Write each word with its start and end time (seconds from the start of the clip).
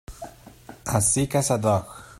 As 0.87 1.13
sick 1.13 1.35
as 1.35 1.51
a 1.51 1.59
dog. 1.59 1.85